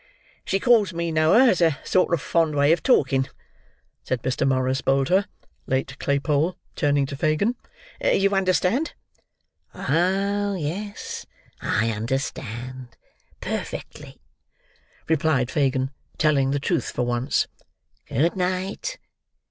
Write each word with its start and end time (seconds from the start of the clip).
"She 0.43 0.59
calls 0.59 0.95
me 0.95 1.11
Noah, 1.11 1.45
as 1.47 1.61
a 1.61 1.77
sort 1.83 2.11
of 2.11 2.19
fond 2.19 2.55
way 2.55 2.71
of 2.71 2.81
talking," 2.81 3.29
said 4.03 4.23
Mr. 4.23 4.47
Morris 4.47 4.81
Bolter, 4.81 5.27
late 5.67 5.99
Claypole, 5.99 6.57
turning 6.75 7.05
to 7.05 7.15
Fagin. 7.15 7.53
"You 8.03 8.31
understand?" 8.31 8.95
"Oh 9.75 10.55
yes, 10.55 11.27
I 11.61 11.91
understand—perfectly," 11.91 14.19
replied 15.07 15.51
Fagin, 15.51 15.91
telling 16.17 16.49
the 16.49 16.59
truth 16.59 16.89
for 16.89 17.03
once. 17.03 17.47
"Good 18.09 18.35
night! 18.35 18.97